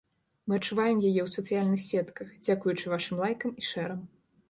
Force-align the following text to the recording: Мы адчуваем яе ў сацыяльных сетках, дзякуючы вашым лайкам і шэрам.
Мы 0.47 0.53
адчуваем 0.61 1.03
яе 1.09 1.19
ў 1.25 1.29
сацыяльных 1.35 1.85
сетках, 1.91 2.27
дзякуючы 2.49 2.85
вашым 2.97 3.25
лайкам 3.25 3.49
і 3.63 3.73
шэрам. 3.73 4.01